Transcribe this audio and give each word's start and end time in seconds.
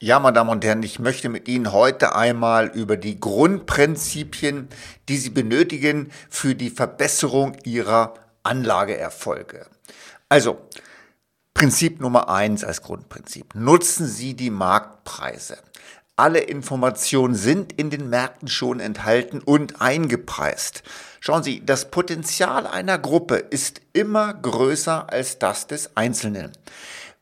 Ja, 0.00 0.20
meine 0.20 0.34
Damen 0.34 0.50
und 0.50 0.64
Herren, 0.64 0.84
ich 0.84 1.00
möchte 1.00 1.28
mit 1.28 1.48
Ihnen 1.48 1.72
heute 1.72 2.14
einmal 2.14 2.68
über 2.68 2.96
die 2.96 3.18
Grundprinzipien, 3.18 4.68
die 5.08 5.16
Sie 5.16 5.30
benötigen 5.30 6.12
für 6.30 6.54
die 6.54 6.70
Verbesserung 6.70 7.56
Ihrer 7.64 8.14
Anlageerfolge. 8.44 9.66
Also, 10.28 10.58
Prinzip 11.52 12.00
Nummer 12.00 12.28
eins 12.28 12.62
als 12.62 12.82
Grundprinzip. 12.82 13.56
Nutzen 13.56 14.06
Sie 14.06 14.34
die 14.34 14.50
Marktpreise. 14.50 15.58
Alle 16.14 16.40
Informationen 16.42 17.34
sind 17.34 17.72
in 17.72 17.90
den 17.90 18.08
Märkten 18.08 18.46
schon 18.46 18.78
enthalten 18.78 19.40
und 19.40 19.80
eingepreist. 19.80 20.84
Schauen 21.18 21.42
Sie, 21.42 21.66
das 21.66 21.90
Potenzial 21.90 22.68
einer 22.68 22.98
Gruppe 22.98 23.34
ist 23.34 23.80
immer 23.92 24.32
größer 24.32 25.10
als 25.10 25.40
das 25.40 25.66
des 25.66 25.96
Einzelnen. 25.96 26.52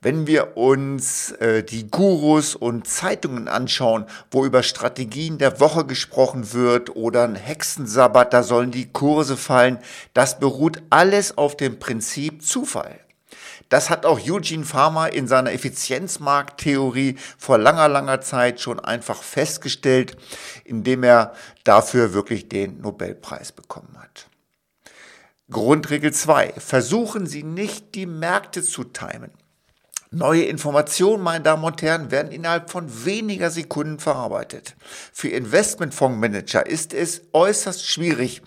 Wenn 0.02 0.26
wir 0.26 0.56
uns 0.56 1.32
äh, 1.32 1.62
die 1.62 1.90
Gurus 1.90 2.54
und 2.54 2.86
Zeitungen 2.86 3.48
anschauen, 3.48 4.04
wo 4.30 4.45
über 4.45 4.62
Strategien 4.62 5.38
der 5.38 5.59
Woche 5.59 5.87
gesprochen 5.87 6.52
wird 6.52 6.95
oder 6.95 7.24
ein 7.24 7.34
Hexensabbat, 7.34 8.32
da 8.32 8.42
sollen 8.42 8.70
die 8.70 8.92
Kurse 8.92 9.37
fallen, 9.37 9.78
das 10.12 10.38
beruht 10.38 10.82
alles 10.90 11.38
auf 11.38 11.56
dem 11.56 11.78
Prinzip 11.78 12.42
Zufall. 12.42 13.01
Das 13.68 13.90
hat 13.90 14.06
auch 14.06 14.20
Eugene 14.20 14.64
Farmer 14.64 15.12
in 15.12 15.27
seiner 15.27 15.52
Effizienzmarkttheorie 15.52 17.16
vor 17.37 17.59
langer, 17.59 17.88
langer 17.88 18.20
Zeit 18.20 18.60
schon 18.60 18.78
einfach 18.78 19.23
festgestellt, 19.23 20.16
indem 20.65 21.02
er 21.02 21.32
dafür 21.65 22.12
wirklich 22.12 22.48
den 22.48 22.80
Nobelpreis 22.80 23.51
bekommen 23.51 23.96
hat. 23.98 24.28
Grundregel 25.51 26.12
2. 26.12 26.54
Versuchen 26.59 27.26
Sie 27.26 27.42
nicht, 27.42 27.95
die 27.95 28.06
Märkte 28.06 28.62
zu 28.62 28.84
timen. 28.84 29.30
Neue 30.16 30.45
Informationen, 30.45 31.23
meine 31.23 31.45
Damen 31.45 31.62
und 31.62 31.83
Herren, 31.83 32.11
werden 32.11 32.33
innerhalb 32.33 32.70
von 32.70 33.05
weniger 33.05 33.51
Sekunden 33.51 33.98
verarbeitet. 33.98 34.74
Für 35.12 35.29
Investmentfondsmanager 35.29 36.65
ist 36.65 36.95
es 36.95 37.21
äußerst 37.35 37.87
schwierig, 37.87 38.40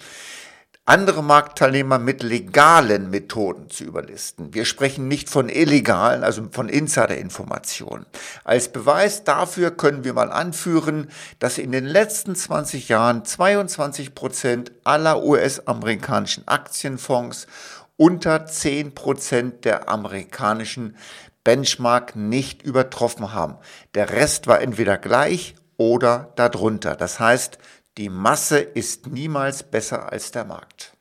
andere 0.85 1.21
Marktteilnehmer 1.21 1.99
mit 1.99 2.23
legalen 2.23 3.11
Methoden 3.11 3.69
zu 3.69 3.83
überlisten. 3.83 4.51
Wir 4.55 4.65
sprechen 4.65 5.07
nicht 5.07 5.29
von 5.29 5.47
illegalen, 5.47 6.23
also 6.23 6.47
von 6.51 6.69
Insiderinformationen. 6.69 8.07
Als 8.43 8.69
Beweis 8.69 9.23
dafür 9.23 9.69
können 9.69 10.03
wir 10.03 10.13
mal 10.13 10.31
anführen, 10.31 11.11
dass 11.37 11.59
in 11.59 11.71
den 11.71 11.85
letzten 11.85 12.33
20 12.33 12.89
Jahren 12.89 13.25
22 13.25 14.15
Prozent 14.15 14.71
aller 14.83 15.23
US-amerikanischen 15.23 16.47
Aktienfonds 16.47 17.45
unter 17.95 18.47
10 18.47 18.95
Prozent 18.95 19.65
der 19.65 19.87
amerikanischen 19.87 20.95
Benchmark 21.49 22.15
nicht 22.15 22.61
übertroffen 22.61 23.33
haben. 23.33 23.57
Der 23.95 24.11
Rest 24.11 24.45
war 24.45 24.61
entweder 24.61 24.99
gleich 24.99 25.55
oder 25.77 26.31
darunter. 26.35 26.95
Das 26.95 27.19
heißt, 27.19 27.57
die 27.97 28.09
Masse 28.09 28.59
ist 28.59 29.07
niemals 29.07 29.63
besser 29.63 30.11
als 30.11 30.29
der 30.29 30.45
Markt. 30.45 30.93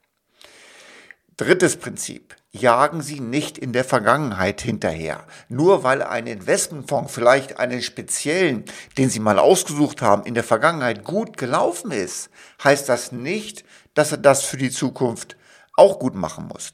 Drittes 1.37 1.77
Prinzip. 1.77 2.35
Jagen 2.51 3.03
Sie 3.03 3.21
nicht 3.21 3.59
in 3.59 3.75
der 3.75 3.85
Vergangenheit 3.85 4.63
hinterher. 4.63 5.27
Nur 5.51 5.85
weil 5.85 6.03
ein 6.03 6.27
Investmentfonds 6.27 7.13
vielleicht 7.13 7.59
einen 7.59 7.83
speziellen, 7.83 8.65
den 8.97 9.11
Sie 9.11 9.21
mal 9.21 9.39
ausgesucht 9.39 10.01
haben, 10.01 10.25
in 10.25 10.33
der 10.33 10.45
Vergangenheit 10.45 11.05
gut 11.05 11.37
gelaufen 11.37 11.91
ist, 11.91 12.31
heißt 12.65 12.89
das 12.89 13.13
nicht, 13.13 13.67
dass 13.93 14.13
er 14.13 14.19
das 14.19 14.45
für 14.45 14.57
die 14.57 14.71
Zukunft 14.71 15.37
auch 15.79 15.99
gut 15.99 16.15
machen 16.15 16.49
muss. 16.49 16.73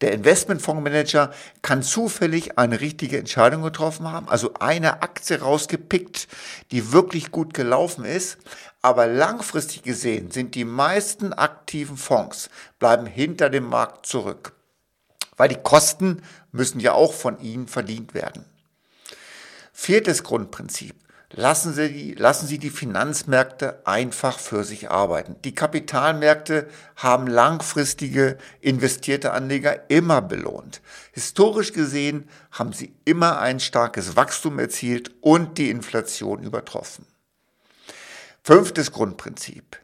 Der 0.00 0.12
Investmentfondsmanager 0.12 1.32
kann 1.62 1.82
zufällig 1.82 2.58
eine 2.58 2.80
richtige 2.80 3.18
Entscheidung 3.18 3.62
getroffen 3.62 4.10
haben, 4.10 4.28
also 4.28 4.54
eine 4.60 5.02
Aktie 5.02 5.40
rausgepickt, 5.40 6.28
die 6.70 6.92
wirklich 6.92 7.30
gut 7.30 7.54
gelaufen 7.54 8.04
ist. 8.04 8.38
Aber 8.82 9.06
langfristig 9.06 9.82
gesehen 9.82 10.30
sind 10.30 10.54
die 10.54 10.64
meisten 10.64 11.32
aktiven 11.32 11.96
Fonds 11.96 12.50
bleiben 12.78 13.06
hinter 13.06 13.48
dem 13.48 13.64
Markt 13.64 14.06
zurück, 14.06 14.52
weil 15.36 15.48
die 15.48 15.62
Kosten 15.62 16.22
müssen 16.52 16.80
ja 16.80 16.92
auch 16.92 17.14
von 17.14 17.40
ihnen 17.40 17.66
verdient 17.66 18.14
werden. 18.14 18.44
Viertes 19.72 20.22
Grundprinzip. 20.22 20.94
Lassen 21.30 21.72
Sie, 21.72 21.92
die, 21.92 22.14
lassen 22.14 22.46
Sie 22.46 22.58
die 22.58 22.70
Finanzmärkte 22.70 23.80
einfach 23.84 24.38
für 24.38 24.62
sich 24.62 24.90
arbeiten. 24.90 25.36
Die 25.42 25.54
Kapitalmärkte 25.54 26.68
haben 26.96 27.26
langfristige 27.26 28.38
investierte 28.60 29.32
Anleger 29.32 29.90
immer 29.90 30.22
belohnt. 30.22 30.80
Historisch 31.12 31.72
gesehen 31.72 32.28
haben 32.52 32.72
sie 32.72 32.94
immer 33.04 33.40
ein 33.40 33.58
starkes 33.58 34.14
Wachstum 34.14 34.58
erzielt 34.58 35.10
und 35.22 35.58
die 35.58 35.70
Inflation 35.70 36.44
übertroffen. 36.44 37.06
Fünftes 38.42 38.92
Grundprinzip. 38.92 39.78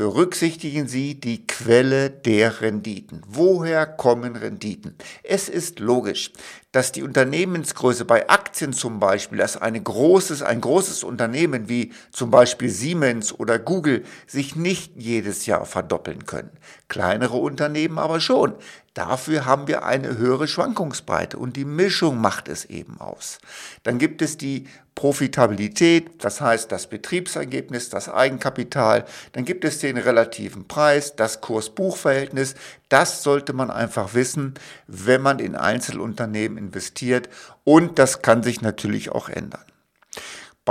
Berücksichtigen 0.00 0.88
Sie 0.88 1.20
die 1.20 1.46
Quelle 1.46 2.08
der 2.08 2.62
Renditen. 2.62 3.20
Woher 3.28 3.84
kommen 3.84 4.34
Renditen? 4.34 4.94
Es 5.22 5.50
ist 5.50 5.78
logisch, 5.78 6.32
dass 6.72 6.90
die 6.90 7.02
Unternehmensgröße 7.02 8.06
bei 8.06 8.30
Aktien 8.30 8.72
zum 8.72 8.98
Beispiel, 8.98 9.36
dass 9.36 9.58
eine 9.58 9.78
großes, 9.78 10.40
ein 10.40 10.62
großes 10.62 11.04
Unternehmen 11.04 11.68
wie 11.68 11.92
zum 12.12 12.30
Beispiel 12.30 12.70
Siemens 12.70 13.38
oder 13.38 13.58
Google 13.58 14.04
sich 14.26 14.56
nicht 14.56 14.92
jedes 14.96 15.44
Jahr 15.44 15.66
verdoppeln 15.66 16.24
können. 16.24 16.52
Kleinere 16.88 17.36
Unternehmen 17.36 17.98
aber 17.98 18.20
schon. 18.20 18.54
Dafür 18.94 19.46
haben 19.46 19.68
wir 19.68 19.84
eine 19.84 20.18
höhere 20.18 20.48
Schwankungsbreite 20.48 21.38
und 21.38 21.54
die 21.54 21.64
Mischung 21.64 22.20
macht 22.20 22.48
es 22.48 22.64
eben 22.64 23.00
aus. 23.00 23.38
Dann 23.84 23.98
gibt 23.98 24.20
es 24.20 24.36
die 24.36 24.66
Profitabilität, 24.96 26.24
das 26.24 26.40
heißt 26.40 26.72
das 26.72 26.88
Betriebsergebnis, 26.88 27.88
das 27.88 28.08
Eigenkapital. 28.08 29.04
Dann 29.32 29.44
gibt 29.44 29.64
es 29.64 29.78
den 29.78 29.96
relativen 29.96 30.66
Preis, 30.66 31.14
das 31.14 31.40
Kurs-Buch-Verhältnis. 31.40 32.56
Das 32.88 33.22
sollte 33.22 33.52
man 33.52 33.70
einfach 33.70 34.14
wissen, 34.14 34.54
wenn 34.88 35.22
man 35.22 35.38
in 35.38 35.54
Einzelunternehmen 35.54 36.58
investiert 36.58 37.28
und 37.62 38.00
das 38.00 38.22
kann 38.22 38.42
sich 38.42 38.60
natürlich 38.60 39.10
auch 39.10 39.28
ändern. 39.28 39.64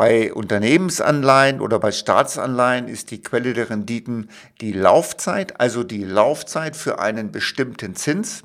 Bei 0.02 0.34
Unternehmensanleihen 0.34 1.60
oder 1.60 1.78
bei 1.78 1.92
Staatsanleihen 1.92 2.88
ist 2.88 3.12
die 3.12 3.22
Quelle 3.22 3.52
der 3.52 3.70
Renditen 3.70 4.30
die 4.62 4.72
Laufzeit, 4.72 5.60
also 5.60 5.84
die 5.84 6.06
Laufzeit 6.06 6.78
für 6.78 7.00
einen 7.00 7.34
bestimmten 7.34 7.98
Zins 7.98 8.44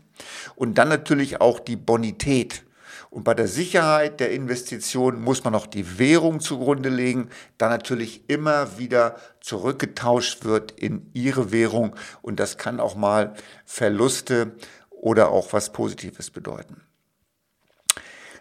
und 0.57 0.79
dann 0.79 0.89
natürlich 0.89 1.41
auch 1.41 1.61
die 1.61 1.77
Bonität. 1.77 2.65
Und 3.09 3.23
bei 3.23 3.35
der 3.35 3.47
Sicherheit 3.47 4.19
der 4.19 4.33
Investition 4.33 5.23
muss 5.23 5.45
man 5.45 5.53
noch 5.53 5.69
die 5.69 6.01
Währung 6.01 6.41
zugrunde 6.41 6.89
legen, 6.89 7.29
da 7.57 7.69
natürlich 7.69 8.29
immer 8.29 8.77
wieder 8.79 9.15
zurückgetauscht 9.41 10.45
wird 10.45 10.73
in 10.73 11.09
ihre 11.13 11.53
Währung 11.53 11.95
und 12.21 12.41
das 12.41 12.59
kann 12.59 12.81
auch 12.81 12.97
mal 12.97 13.33
Verluste 13.65 14.57
oder 14.91 15.29
auch 15.29 15.53
was 15.53 15.73
Positives 15.73 16.31
bedeuten. 16.31 16.81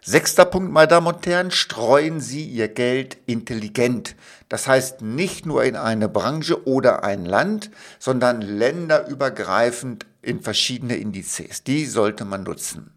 Sechster 0.06 0.44
Punkt, 0.44 0.70
meine 0.70 0.90
Damen 0.90 1.08
und 1.08 1.26
Herren, 1.26 1.50
streuen 1.50 2.20
Sie 2.20 2.44
Ihr 2.44 2.68
Geld 2.68 3.16
intelligent. 3.26 4.18
Das 4.50 4.68
heißt 4.68 5.02
nicht 5.02 5.46
nur 5.46 5.64
in 5.64 5.78
eine 5.78 6.10
Branche 6.10 6.68
oder 6.68 7.06
ein 7.06 7.24
Land, 7.24 7.72
sondern 8.00 8.42
länderübergreifend 8.42 10.06
in 10.22 10.42
verschiedene 10.42 10.98
Indizes. 10.98 11.64
Die 11.64 11.86
sollte 11.86 12.26
man 12.26 12.44
nutzen. 12.44 12.92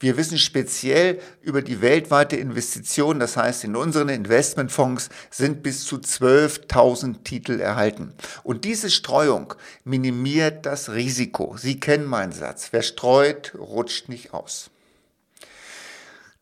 Wir 0.00 0.16
wissen 0.16 0.38
speziell 0.38 1.20
über 1.42 1.60
die 1.60 1.82
weltweite 1.82 2.36
Investition, 2.36 3.20
das 3.20 3.36
heißt 3.36 3.64
in 3.64 3.76
unseren 3.76 4.08
Investmentfonds 4.08 5.10
sind 5.28 5.62
bis 5.62 5.84
zu 5.84 5.96
12.000 5.96 7.24
Titel 7.24 7.60
erhalten. 7.60 8.14
Und 8.42 8.64
diese 8.64 8.88
Streuung 8.88 9.52
minimiert 9.84 10.64
das 10.64 10.92
Risiko. 10.92 11.58
Sie 11.58 11.78
kennen 11.78 12.06
meinen 12.06 12.32
Satz, 12.32 12.68
wer 12.70 12.82
streut, 12.82 13.52
rutscht 13.54 14.08
nicht 14.08 14.32
aus. 14.32 14.70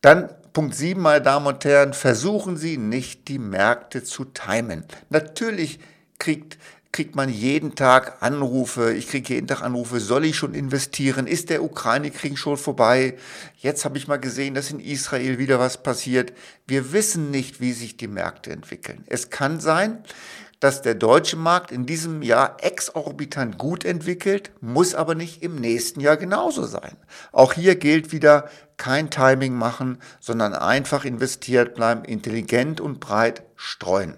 Dann 0.06 0.30
Punkt 0.52 0.76
7, 0.76 1.02
meine 1.02 1.20
Damen 1.20 1.48
und 1.48 1.64
Herren, 1.64 1.92
versuchen 1.92 2.56
Sie 2.56 2.76
nicht 2.76 3.26
die 3.26 3.40
Märkte 3.40 4.04
zu 4.04 4.24
timen. 4.24 4.84
Natürlich 5.10 5.80
kriegt 6.20 6.58
kriegt 6.96 7.14
man 7.14 7.28
jeden 7.28 7.74
Tag 7.74 8.22
Anrufe, 8.22 8.94
ich 8.94 9.08
kriege 9.08 9.34
jeden 9.34 9.46
Tag 9.46 9.60
Anrufe, 9.62 10.00
soll 10.00 10.24
ich 10.24 10.36
schon 10.36 10.54
investieren? 10.54 11.26
Ist 11.26 11.50
der 11.50 11.62
Ukraine-Krieg 11.62 12.38
schon 12.38 12.56
vorbei? 12.56 13.16
Jetzt 13.58 13.84
habe 13.84 13.98
ich 13.98 14.08
mal 14.08 14.16
gesehen, 14.16 14.54
dass 14.54 14.70
in 14.70 14.80
Israel 14.80 15.38
wieder 15.38 15.58
was 15.58 15.82
passiert. 15.82 16.32
Wir 16.66 16.92
wissen 16.92 17.30
nicht, 17.30 17.60
wie 17.60 17.72
sich 17.72 17.98
die 17.98 18.08
Märkte 18.08 18.50
entwickeln. 18.50 19.04
Es 19.08 19.28
kann 19.28 19.60
sein, 19.60 19.98
dass 20.60 20.82
der 20.82 20.94
deutsche 20.94 21.36
Markt 21.36 21.70
in 21.70 21.86
diesem 21.86 22.22
Jahr 22.22 22.56
exorbitant 22.60 23.58
gut 23.58 23.84
entwickelt, 23.84 24.50
muss 24.60 24.94
aber 24.94 25.14
nicht 25.14 25.42
im 25.42 25.56
nächsten 25.56 26.00
Jahr 26.00 26.16
genauso 26.16 26.64
sein. 26.64 26.96
Auch 27.32 27.52
hier 27.52 27.76
gilt 27.76 28.12
wieder 28.12 28.48
kein 28.76 29.10
Timing 29.10 29.54
machen, 29.54 29.98
sondern 30.20 30.54
einfach 30.54 31.04
investiert 31.04 31.74
bleiben, 31.74 32.04
intelligent 32.04 32.80
und 32.80 33.00
breit 33.00 33.42
streuen. 33.54 34.16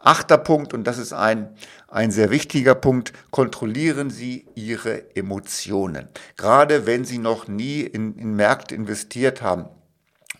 Achter 0.00 0.38
Punkt, 0.38 0.74
und 0.74 0.84
das 0.84 0.98
ist 0.98 1.12
ein, 1.12 1.48
ein 1.88 2.10
sehr 2.12 2.30
wichtiger 2.30 2.74
Punkt, 2.74 3.12
kontrollieren 3.30 4.10
Sie 4.10 4.46
Ihre 4.54 5.16
Emotionen. 5.16 6.08
Gerade 6.36 6.86
wenn 6.86 7.04
Sie 7.04 7.18
noch 7.18 7.48
nie 7.48 7.80
in, 7.80 8.16
in 8.16 8.34
Märkte 8.34 8.74
investiert 8.74 9.42
haben 9.42 9.68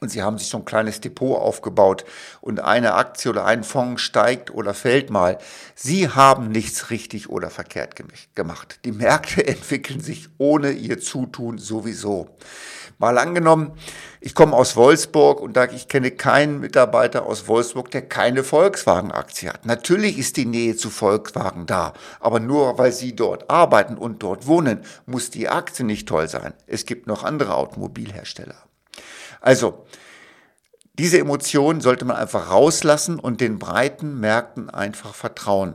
und 0.00 0.11
Sie 0.11 0.23
haben 0.23 0.39
sich 0.39 0.49
so 0.49 0.59
ein 0.59 0.65
kleines 0.65 1.00
Depot 1.00 1.39
aufgebaut 1.39 2.05
und 2.41 2.61
eine 2.61 2.95
Aktie 2.95 3.31
oder 3.31 3.45
ein 3.45 3.65
Fonds 3.65 4.03
steigt 4.03 4.53
oder 4.53 4.75
fällt 4.75 5.11
mal. 5.11 5.39
Sie 5.75 6.09
haben 6.09 6.50
nichts 6.50 6.91
richtig 6.91 7.31
oder 7.31 7.50
verkehrt 7.50 7.95
gemacht. 8.35 8.81
Die 8.85 8.93
Märkte 8.93 9.47
entwickeln 9.47 10.00
sich 10.00 10.29
ohne 10.39 10.71
Ihr 10.71 11.00
Zutun 11.00 11.59
sowieso. 11.59 12.29
Mal 13.00 13.17
angenommen, 13.19 13.73
ich 14.21 14.35
komme 14.35 14.56
aus 14.56 14.75
Wolfsburg 14.75 15.41
und 15.41 15.56
ich 15.73 15.87
kenne 15.87 16.11
keinen 16.11 16.59
Mitarbeiter 16.59 17.27
aus 17.27 17.47
Wolfsburg, 17.47 17.93
der 17.93 18.03
keine 18.03 18.43
Volkswagen-Aktie 18.43 19.50
hat. 19.50 19.67
Natürlich 19.67 20.19
ist 20.19 20.37
die 20.37 20.47
Nähe 20.47 20.75
zu 20.75 20.91
Volkswagen 20.91 21.67
da, 21.67 21.93
aber 22.19 22.41
nur 22.41 22.77
weil 22.77 22.91
Sie 22.91 23.15
dort 23.15 23.49
arbeiten 23.49 23.97
und 23.97 24.25
dort 24.25 24.49
wohnen, 24.49 24.81
muss 25.06 25.31
die 25.31 25.49
Aktie 25.49 25.85
nicht 25.85 26.09
toll 26.09 26.29
sein. 26.29 26.55
Es 26.67 26.87
gibt 26.87 27.06
noch 27.06 27.23
andere 27.23 27.55
Automobilhersteller. 27.55 28.56
Also, 29.40 29.87
diese 30.99 31.19
Emotionen 31.19 31.81
sollte 31.81 32.05
man 32.05 32.17
einfach 32.17 32.50
rauslassen 32.50 33.20
und 33.20 33.40
den 33.40 33.58
breiten 33.58 34.19
Märkten 34.19 34.69
einfach 34.69 35.14
vertrauen. 35.14 35.75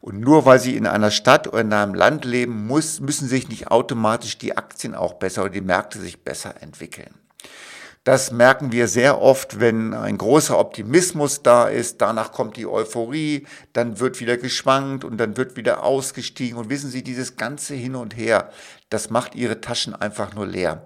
Und 0.00 0.20
nur 0.20 0.44
weil 0.44 0.60
sie 0.60 0.76
in 0.76 0.86
einer 0.86 1.10
Stadt 1.10 1.46
oder 1.48 1.60
in 1.60 1.72
einem 1.72 1.94
Land 1.94 2.24
leben, 2.24 2.66
muss, 2.66 3.00
müssen 3.00 3.28
sich 3.28 3.48
nicht 3.48 3.70
automatisch 3.70 4.38
die 4.38 4.56
Aktien 4.56 4.94
auch 4.94 5.14
besser 5.14 5.42
oder 5.42 5.50
die 5.50 5.60
Märkte 5.60 5.98
sich 5.98 6.22
besser 6.22 6.62
entwickeln. 6.62 7.14
Das 8.06 8.30
merken 8.30 8.70
wir 8.70 8.86
sehr 8.86 9.20
oft, 9.20 9.58
wenn 9.58 9.92
ein 9.92 10.16
großer 10.16 10.56
Optimismus 10.56 11.42
da 11.42 11.66
ist, 11.66 12.00
danach 12.00 12.30
kommt 12.30 12.56
die 12.56 12.68
Euphorie, 12.68 13.48
dann 13.72 13.98
wird 13.98 14.20
wieder 14.20 14.36
geschwankt 14.36 15.04
und 15.04 15.16
dann 15.16 15.36
wird 15.36 15.56
wieder 15.56 15.82
ausgestiegen. 15.82 16.56
Und 16.56 16.70
wissen 16.70 16.88
Sie, 16.88 17.02
dieses 17.02 17.36
ganze 17.36 17.74
Hin 17.74 17.96
und 17.96 18.16
Her, 18.16 18.50
das 18.90 19.10
macht 19.10 19.34
Ihre 19.34 19.60
Taschen 19.60 19.92
einfach 19.92 20.34
nur 20.34 20.46
leer. 20.46 20.84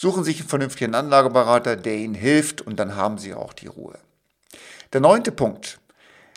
Suchen 0.00 0.22
Sie 0.22 0.30
sich 0.30 0.40
einen 0.42 0.48
vernünftigen 0.48 0.94
Anlageberater, 0.94 1.74
der 1.74 1.96
Ihnen 1.96 2.14
hilft 2.14 2.60
und 2.60 2.78
dann 2.78 2.94
haben 2.94 3.18
Sie 3.18 3.34
auch 3.34 3.52
die 3.52 3.66
Ruhe. 3.66 3.98
Der 4.92 5.00
neunte 5.00 5.32
Punkt. 5.32 5.80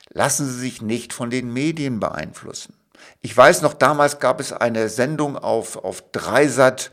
Lassen 0.10 0.48
Sie 0.48 0.60
sich 0.60 0.82
nicht 0.82 1.14
von 1.14 1.30
den 1.30 1.54
Medien 1.54 2.00
beeinflussen. 2.00 2.74
Ich 3.22 3.38
weiß 3.38 3.62
noch, 3.62 3.76
damals 3.76 4.18
gab 4.18 4.40
es 4.40 4.52
eine 4.52 4.90
Sendung 4.90 5.38
auf, 5.38 5.76
auf 5.76 6.04
Dreisat, 6.12 6.90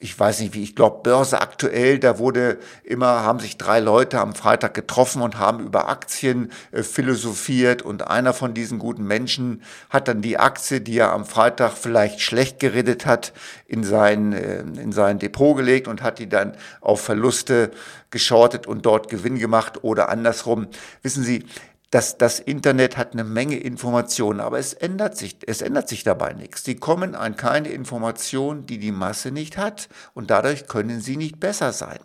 ich 0.00 0.18
weiß 0.18 0.40
nicht 0.40 0.54
wie, 0.54 0.62
ich 0.62 0.76
glaube 0.76 1.00
Börse 1.02 1.40
aktuell, 1.40 1.98
da 1.98 2.18
wurde 2.18 2.58
immer, 2.82 3.22
haben 3.22 3.38
sich 3.38 3.56
drei 3.56 3.80
Leute 3.80 4.20
am 4.20 4.34
Freitag 4.34 4.74
getroffen 4.74 5.22
und 5.22 5.38
haben 5.38 5.60
über 5.60 5.88
Aktien 5.88 6.52
äh, 6.72 6.82
philosophiert 6.82 7.82
und 7.82 8.06
einer 8.06 8.34
von 8.34 8.54
diesen 8.54 8.78
guten 8.78 9.04
Menschen 9.04 9.62
hat 9.88 10.08
dann 10.08 10.20
die 10.20 10.38
Aktie, 10.38 10.80
die 10.80 10.98
er 10.98 11.12
am 11.12 11.24
Freitag 11.24 11.72
vielleicht 11.72 12.20
schlecht 12.20 12.60
geredet 12.60 13.06
hat, 13.06 13.32
in 13.66 13.84
sein, 13.84 14.32
äh, 14.32 14.60
in 14.60 14.92
sein 14.92 15.18
Depot 15.18 15.56
gelegt 15.56 15.88
und 15.88 16.02
hat 16.02 16.18
die 16.18 16.28
dann 16.28 16.56
auf 16.80 17.00
Verluste 17.00 17.70
geschortet 18.10 18.66
und 18.66 18.84
dort 18.84 19.08
Gewinn 19.08 19.38
gemacht 19.38 19.84
oder 19.84 20.08
andersrum. 20.08 20.66
Wissen 21.02 21.24
Sie, 21.24 21.46
das, 21.94 22.18
das 22.18 22.40
Internet 22.40 22.96
hat 22.96 23.12
eine 23.12 23.22
Menge 23.22 23.56
Informationen, 23.56 24.40
aber 24.40 24.58
es 24.58 24.72
ändert 24.72 25.16
sich, 25.16 25.38
es 25.46 25.62
ändert 25.62 25.88
sich 25.88 26.02
dabei 26.02 26.32
nichts. 26.32 26.64
Sie 26.64 26.74
kommen 26.74 27.14
an 27.14 27.36
keine 27.36 27.68
Informationen, 27.68 28.66
die 28.66 28.78
die 28.78 28.90
Masse 28.90 29.30
nicht 29.30 29.56
hat 29.56 29.88
und 30.12 30.28
dadurch 30.28 30.66
können 30.66 31.00
sie 31.00 31.16
nicht 31.16 31.38
besser 31.38 31.72
sein. 31.72 32.00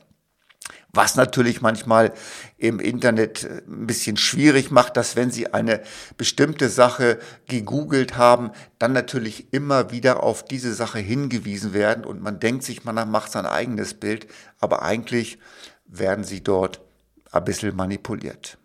Was 0.94 1.16
natürlich 1.16 1.62
manchmal 1.62 2.14
im 2.58 2.80
Internet 2.80 3.44
ein 3.68 3.88
bisschen 3.88 4.16
schwierig 4.16 4.70
macht, 4.70 4.96
dass 4.96 5.16
wenn 5.16 5.32
Sie 5.32 5.52
eine 5.54 5.82
bestimmte 6.18 6.70
Sache 6.70 7.18
gegoogelt 7.48 8.16
haben, 8.16 8.52
dann 8.78 8.94
natürlich 8.94 9.52
immer 9.52 9.90
wieder 9.90 10.22
auf 10.22 10.46
diese 10.46 10.76
Sache 10.76 11.00
hingewiesen 11.00 11.74
werden 11.74 12.06
und 12.06 12.22
man 12.22 12.40
denkt 12.40 12.64
sich, 12.64 12.84
man 12.86 13.10
macht 13.10 13.32
sein 13.32 13.48
eigenes 13.48 13.96
Bild, 13.96 14.28
aber 14.60 14.84
eigentlich 14.84 15.40
werden 15.88 16.24
Sie 16.24 16.44
dort 16.44 16.82
ein 17.32 17.44
bisschen 17.44 17.76
manipuliert. 17.76 18.60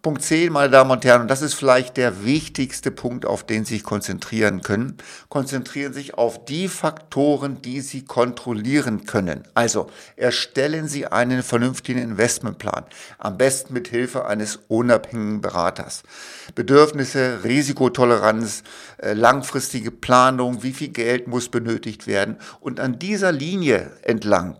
Punkt 0.00 0.22
10, 0.22 0.52
meine 0.52 0.70
Damen 0.70 0.92
und 0.92 1.04
Herren, 1.04 1.22
und 1.22 1.28
das 1.28 1.42
ist 1.42 1.54
vielleicht 1.54 1.96
der 1.96 2.24
wichtigste 2.24 2.92
Punkt, 2.92 3.26
auf 3.26 3.44
den 3.44 3.64
Sie 3.64 3.74
sich 3.74 3.82
konzentrieren 3.82 4.62
können. 4.62 4.96
Konzentrieren 5.28 5.92
sich 5.92 6.14
auf 6.14 6.44
die 6.44 6.68
Faktoren, 6.68 7.62
die 7.62 7.80
Sie 7.80 8.04
kontrollieren 8.04 9.06
können. 9.06 9.42
Also 9.54 9.90
erstellen 10.14 10.86
Sie 10.86 11.08
einen 11.08 11.42
vernünftigen 11.42 11.98
Investmentplan. 11.98 12.84
Am 13.18 13.36
besten 13.38 13.74
mit 13.74 13.88
Hilfe 13.88 14.26
eines 14.26 14.60
unabhängigen 14.68 15.40
Beraters. 15.40 16.04
Bedürfnisse, 16.54 17.40
Risikotoleranz, 17.42 18.62
äh, 18.98 19.14
langfristige 19.14 19.90
Planung, 19.90 20.62
wie 20.62 20.74
viel 20.74 20.90
Geld 20.90 21.26
muss 21.26 21.48
benötigt 21.48 22.06
werden. 22.06 22.36
Und 22.60 22.78
an 22.78 23.00
dieser 23.00 23.32
Linie 23.32 23.90
entlang 24.02 24.58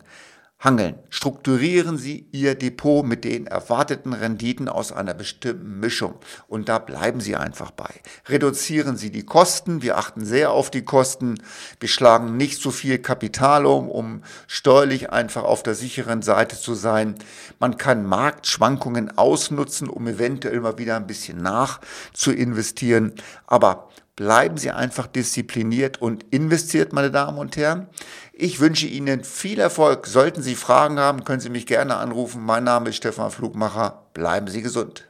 hangeln. 0.60 0.98
Strukturieren 1.08 1.98
Sie 1.98 2.26
Ihr 2.32 2.56
Depot 2.56 3.06
mit 3.06 3.22
den 3.22 3.46
erwarteten 3.46 4.12
Renditen 4.12 4.68
aus 4.68 4.90
einer 4.90 5.14
bestimmten 5.14 5.78
Mischung. 5.78 6.14
Und 6.48 6.68
da 6.68 6.80
bleiben 6.80 7.20
Sie 7.20 7.36
einfach 7.36 7.70
bei. 7.70 7.88
Reduzieren 8.26 8.96
Sie 8.96 9.10
die 9.10 9.24
Kosten. 9.24 9.82
Wir 9.82 9.98
achten 9.98 10.24
sehr 10.24 10.50
auf 10.50 10.70
die 10.70 10.82
Kosten. 10.82 11.40
Wir 11.78 11.88
schlagen 11.88 12.36
nicht 12.36 12.60
so 12.60 12.72
viel 12.72 12.98
Kapital 12.98 13.66
um, 13.66 13.88
um 13.88 14.22
steuerlich 14.48 15.10
einfach 15.10 15.44
auf 15.44 15.62
der 15.62 15.76
sicheren 15.76 16.22
Seite 16.22 16.58
zu 16.58 16.74
sein. 16.74 17.14
Man 17.60 17.76
kann 17.76 18.04
Marktschwankungen 18.04 19.16
ausnutzen, 19.16 19.88
um 19.88 20.08
eventuell 20.08 20.60
mal 20.60 20.78
wieder 20.78 20.96
ein 20.96 21.06
bisschen 21.06 21.40
nach 21.40 21.80
zu 22.12 22.32
investieren. 22.32 23.12
Aber 23.46 23.88
bleiben 24.18 24.56
Sie 24.56 24.72
einfach 24.72 25.06
diszipliniert 25.06 26.02
und 26.02 26.24
investiert, 26.32 26.92
meine 26.92 27.12
Damen 27.12 27.38
und 27.38 27.56
Herren. 27.56 27.86
Ich 28.32 28.58
wünsche 28.58 28.88
Ihnen 28.88 29.22
viel 29.22 29.60
Erfolg. 29.60 30.08
Sollten 30.08 30.42
Sie 30.42 30.56
Fragen 30.56 30.98
haben, 30.98 31.22
können 31.22 31.38
Sie 31.38 31.50
mich 31.50 31.66
gerne 31.66 31.94
anrufen. 31.98 32.44
Mein 32.44 32.64
Name 32.64 32.88
ist 32.88 32.96
Stefan 32.96 33.30
Flugmacher. 33.30 34.06
Bleiben 34.14 34.48
Sie 34.48 34.60
gesund. 34.60 35.07